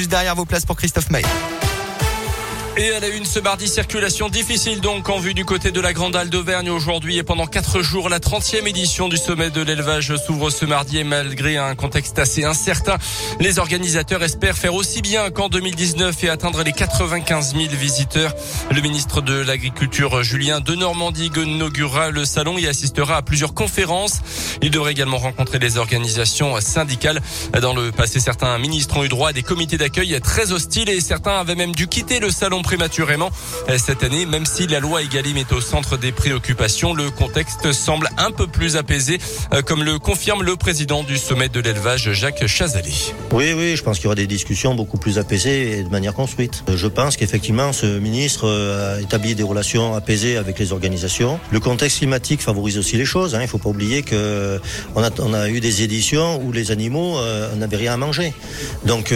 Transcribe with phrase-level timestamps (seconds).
[0.00, 1.24] Juste derrière vos places pour Christophe May.
[2.80, 5.92] Et elle a une ce mardi, circulation difficile donc en vue du côté de la
[5.92, 10.14] Grande Halle d'Auvergne aujourd'hui et pendant quatre jours, la 30e édition du sommet de l'élevage
[10.14, 12.96] s'ouvre ce mardi et malgré un contexte assez incertain,
[13.40, 18.32] les organisateurs espèrent faire aussi bien qu'en 2019 et atteindre les 95 000 visiteurs.
[18.70, 24.20] Le ministre de l'Agriculture Julien de Normandie inaugurera le salon et assistera à plusieurs conférences.
[24.62, 27.20] Il devrait également rencontrer les organisations syndicales.
[27.60, 31.00] Dans le passé, certains ministres ont eu droit à des comités d'accueil très hostiles et
[31.00, 33.30] certains avaient même dû quitter le salon prématurément
[33.78, 34.26] cette année.
[34.26, 38.46] Même si la loi Egalim est au centre des préoccupations, le contexte semble un peu
[38.46, 39.18] plus apaisé,
[39.54, 43.14] euh, comme le confirme le président du sommet de l'élevage, Jacques Chazaly.
[43.32, 46.12] Oui, oui, je pense qu'il y aura des discussions beaucoup plus apaisées et de manière
[46.12, 46.62] construite.
[46.68, 51.40] Je pense qu'effectivement, ce ministre euh, a établi des relations apaisées avec les organisations.
[51.50, 53.34] Le contexte climatique favorise aussi les choses.
[53.34, 53.38] Hein.
[53.40, 54.60] Il ne faut pas oublier que
[54.94, 58.34] on a, eu des éditions où les animaux euh, n'avaient rien à manger.
[58.84, 59.14] Donc,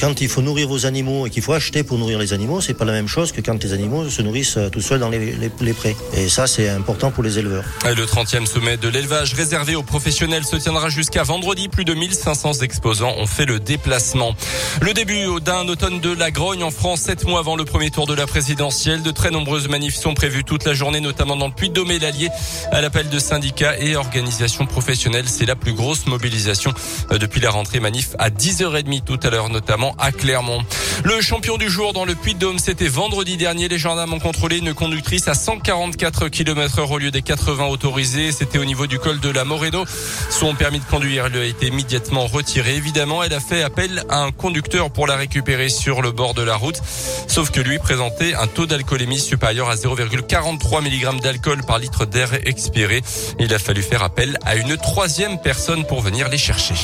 [0.00, 2.74] quand il faut nourrir vos animaux et qu'il faut acheter pour nourrir les animaux, c'est
[2.78, 5.50] pas la même chose que quand les animaux se nourrissent euh, tout seuls dans les,
[5.74, 5.96] prés.
[6.16, 7.64] Et ça, c'est important pour les éleveurs.
[7.84, 11.68] Le 30e sommet de l'élevage réservé aux professionnels se tiendra jusqu'à vendredi.
[11.68, 14.34] Plus de 1500 exposants ont fait le déplacement.
[14.80, 18.06] Le début d'un automne de la grogne en France, sept mois avant le premier tour
[18.06, 19.02] de la présidentielle.
[19.02, 22.28] De très nombreuses manifs sont prévues toute la journée, notamment dans le Puy-de-Dôme et l'Allier,
[22.70, 25.28] à l'appel de syndicats et organisations professionnelles.
[25.28, 26.72] C'est la plus grosse mobilisation
[27.10, 30.62] euh, depuis la rentrée manif à 10h30 tout à l'heure, notamment à Clermont.
[31.04, 33.68] Le champion du jour dans le Puy-de-Dôme, c'était vendredi dernier.
[33.68, 38.32] Les gendarmes ont contrôlé une conductrice à 144 km heure au lieu des 80 autorisés.
[38.32, 39.84] C'était au niveau du col de la Moreno.
[40.28, 42.74] Son permis de conduire lui a été immédiatement retiré.
[42.74, 46.42] Évidemment, elle a fait appel à un conducteur pour la récupérer sur le bord de
[46.42, 46.80] la route.
[47.28, 52.34] Sauf que lui présentait un taux d'alcoolémie supérieur à 0,43 mg d'alcool par litre d'air
[52.44, 53.02] expiré.
[53.38, 56.74] Il a fallu faire appel à une troisième personne pour venir les chercher.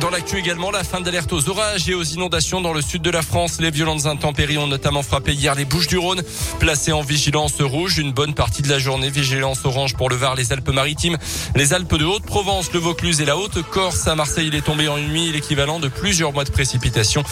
[0.00, 3.10] Dans l'actu également, la fin d'alerte aux orages et aux inondations dans le sud de
[3.10, 3.60] la France.
[3.60, 6.22] Les violentes intempéries ont notamment frappé hier les Bouches du Rhône,
[6.60, 9.10] placées en vigilance rouge une bonne partie de la journée.
[9.10, 11.16] Vigilance orange pour le Var, les Alpes-Maritimes,
[11.56, 14.06] les Alpes de Haute-Provence, le Vaucluse et la Haute-Corse.
[14.06, 17.24] À Marseille, il est tombé en une nuit l'équivalent de plusieurs mois de précipitations.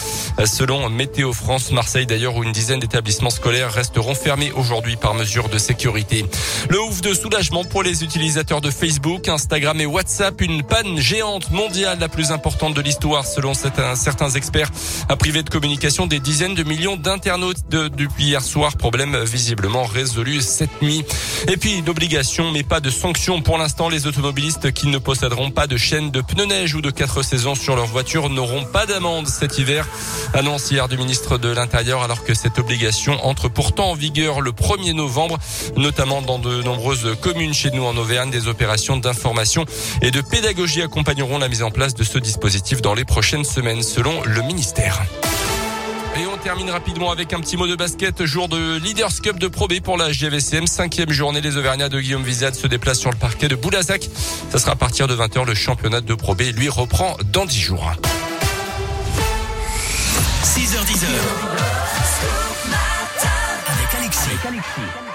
[0.45, 5.47] Selon Météo France, Marseille d'ailleurs, où une dizaine d'établissements scolaires resteront fermés aujourd'hui par mesure
[5.47, 6.25] de sécurité.
[6.69, 10.41] Le ouf de soulagement pour les utilisateurs de Facebook, Instagram et WhatsApp.
[10.41, 14.71] Une panne géante mondiale, la plus importante de l'histoire selon certains experts
[15.09, 18.75] a privé de communication des dizaines de millions d'internautes depuis hier soir.
[18.77, 21.05] Problème visiblement résolu cette nuit.
[21.47, 23.89] Et puis d'obligation mais pas de sanctions pour l'instant.
[23.89, 27.53] Les automobilistes qui ne posséderont pas de chaîne de pneus neige ou de quatre saisons
[27.53, 29.87] sur leur voiture n'auront pas d'amende cet hiver.
[30.33, 34.51] Annonce hier du ministre de l'Intérieur alors que cette obligation entre pourtant en vigueur le
[34.51, 35.37] 1er novembre,
[35.75, 38.31] notamment dans de nombreuses communes chez nous en Auvergne.
[38.31, 39.65] Des opérations d'information
[40.01, 42.46] et de pédagogie accompagneront la mise en place de ce dispositif
[42.81, 45.03] dans les prochaines semaines selon le ministère.
[46.15, 48.25] Et on termine rapidement avec un petit mot de basket.
[48.25, 50.65] Jour de Leaders Cup de Pro B pour la GVCM.
[50.65, 54.09] Cinquième journée, les Auvergnats de Guillaume Vizade se déplacent sur le parquet de Boulazac.
[54.49, 55.45] Ça sera à partir de 20h.
[55.45, 57.91] Le championnat de Pro B, lui, reprend dans 10 jours.
[60.43, 61.03] 6h10.
[63.67, 65.06] Avec Alexis.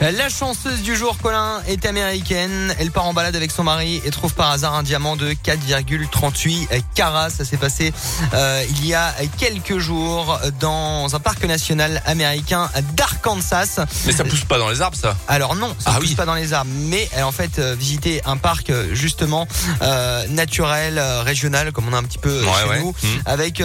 [0.00, 2.72] La chanceuse du jour, Colin, est américaine.
[2.78, 6.68] Elle part en balade avec son mari et trouve par hasard un diamant de 4,38
[6.94, 7.30] carats.
[7.30, 7.92] Ça s'est passé
[8.32, 13.80] euh, il y a quelques jours dans un parc national américain d'Arkansas.
[14.06, 16.36] Mais ça pousse pas dans les arbres, ça Alors non, ça ah pousse pas dans
[16.36, 16.70] les arbres.
[16.74, 19.48] Mais elle a en fait euh, visité un parc euh, justement
[19.82, 23.06] euh, naturel, régional, comme on a un petit peu chez nous, mmh.
[23.26, 23.62] avec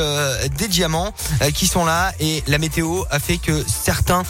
[0.58, 1.14] des diamants
[1.54, 2.12] qui sont là.
[2.20, 4.24] Et la météo a fait que certains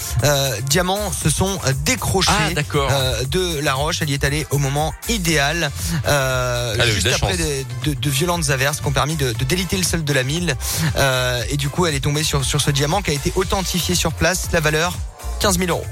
[0.68, 4.02] diamants se sont décollés décroché ah, euh, de la roche.
[4.02, 5.72] Elle y est allée au moment idéal,
[6.08, 10.24] euh, juste après de, violentes averses qui ont permis de, déliter le sol de la
[10.24, 10.56] mine.
[10.96, 13.96] Euh, et du coup, elle est tombée sur, sur ce diamant qui a été authentifié
[13.96, 14.50] sur place.
[14.52, 14.98] La valeur
[15.40, 15.86] 15 000 euros.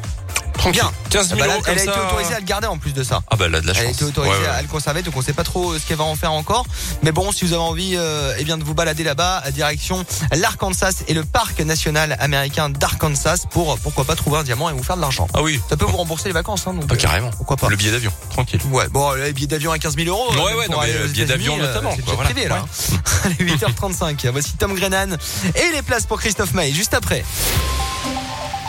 [0.70, 0.92] Bien.
[1.10, 3.22] 15 000 bah, euros elle, a été autorisée à le garder en plus de ça.
[3.30, 3.82] Ah bah là de la chance.
[3.82, 6.04] Elle a été autorisée à le conserver, donc on sait pas trop ce qu'elle va
[6.04, 6.66] en faire encore.
[7.04, 10.06] Mais bon, si vous avez envie euh, eh bien de vous balader là-bas, à direction
[10.34, 14.84] l'Arkansas et le parc national américain d'Arkansas pour pourquoi pas trouver un diamant et vous
[14.84, 15.28] faire de l'argent.
[15.34, 15.60] Ah oui.
[15.70, 16.68] Ça peut vous rembourser les vacances.
[16.68, 17.28] Hein, donc, ah, carrément.
[17.28, 17.68] Euh, pourquoi pas.
[17.68, 18.62] Le billet d'avion, tranquille.
[18.72, 18.88] Ouais.
[18.90, 20.34] Bon, le billet d'avion à 15 000 euros.
[20.34, 20.68] Ouais ouais.
[20.70, 21.94] Non mais le billet d'avion euh, notamment.
[21.96, 22.30] C'est voilà.
[22.30, 22.66] privé là.
[23.26, 24.30] Allez 8h35.
[24.30, 25.18] Voici Tom Grennan
[25.56, 27.24] et les places pour Christophe May juste après.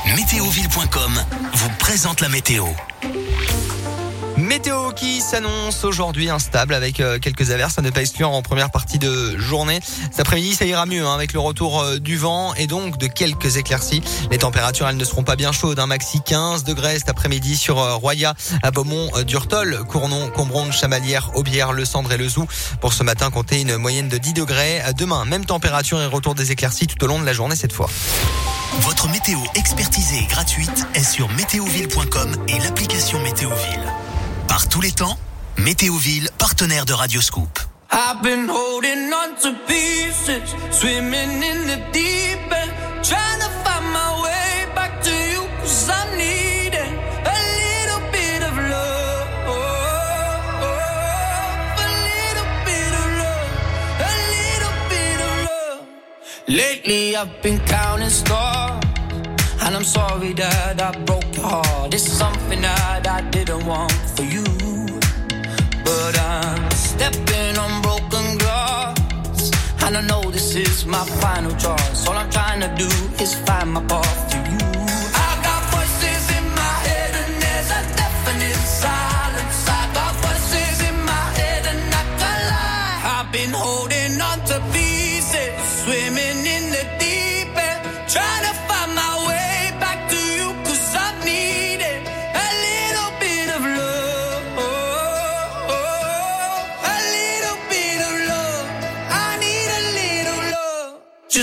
[0.06, 2.66] Météoville.com vous présente la météo.
[4.52, 8.70] Météo qui s'annonce aujourd'hui instable avec euh, quelques averses à ne pas exclure en première
[8.70, 9.81] partie de journée.
[10.10, 13.06] Cet après-midi, ça ira mieux hein, avec le retour euh, du vent et donc de
[13.06, 14.02] quelques éclaircies.
[14.31, 15.78] Les températures, elles ne seront pas bien chaudes.
[15.78, 15.87] Un hein.
[15.87, 21.72] maxi 15 degrés cet après-midi sur euh, Roya, à Beaumont, Durtol, Cournon, Combronde, Chamalières, Aubière,
[21.72, 22.46] Le Cendre et Le Zoux.
[22.82, 24.82] Pour ce matin, comptez une moyenne de 10 degrés.
[24.99, 27.88] Demain, même température et retour des éclaircies tout au long de la journée cette fois.
[28.81, 34.01] Votre météo expertisée et gratuite est sur météoville.com et l'application Météoville.
[34.49, 35.19] Par tous les temps,
[35.59, 37.59] Météoville, partenaire de Radioscoop.
[37.91, 42.73] I've been holding on to pieces, swimming in the deep end,
[43.03, 46.94] trying to find my way back to you, cause I'm needing
[47.25, 49.29] a little bit of love.
[51.77, 53.50] A little bit of love,
[54.00, 55.87] a little bit of love.
[56.49, 58.83] Lately I've been counting stars,
[59.62, 61.94] and I'm sorry that I broke Oh, your heart.
[61.94, 64.44] It's something that I didn't want for you.
[65.85, 69.50] But I'm stepping on broken glass.
[69.85, 72.06] And I know this is my final choice.
[72.06, 72.89] All I'm trying to do
[73.23, 74.59] is find my path to you.
[75.15, 79.01] I got voices in my head, and there's a deafening silence.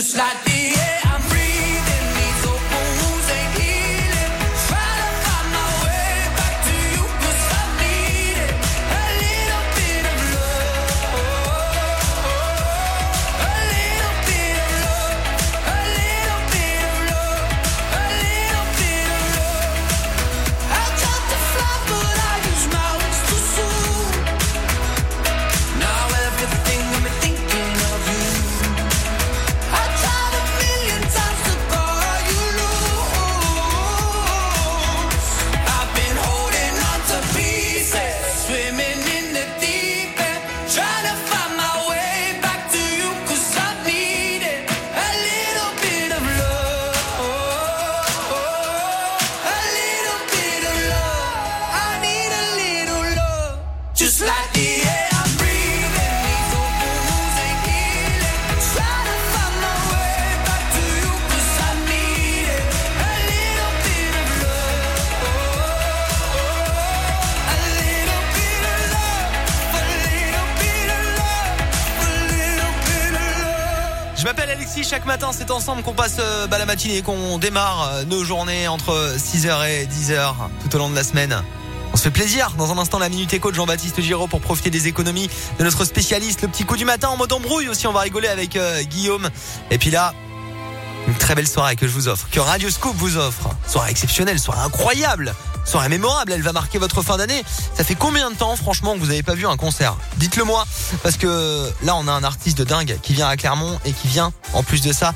[0.10, 1.39] Just like the air I'm
[74.84, 78.68] Chaque matin c'est ensemble qu'on passe euh, bah, la matinée, qu'on démarre euh, nos journées
[78.68, 80.34] entre 6h et 10h
[80.64, 81.44] tout au long de la semaine.
[81.94, 82.54] On se fait plaisir.
[82.58, 85.84] Dans un instant, la Minute Éco de Jean-Baptiste Giraud pour profiter des économies de notre
[85.84, 86.44] spécialiste.
[86.44, 87.88] Le petit coup du matin en mode embrouille aussi.
[87.88, 89.30] On va rigoler avec euh, Guillaume.
[89.70, 90.14] Et puis là,
[91.10, 93.50] une très belle soirée que je vous offre, que Radio Scoop vous offre.
[93.68, 95.34] Soirée exceptionnelle, soirée incroyable.
[95.66, 97.44] Soirée mémorable, elle va marquer votre fin d'année.
[97.76, 99.96] Ça fait combien de temps, franchement, que vous n'avez pas vu un concert?
[100.18, 100.66] Dites-le moi,
[101.02, 104.08] parce que là, on a un artiste de dingue qui vient à Clermont et qui
[104.08, 105.14] vient, en plus de ça,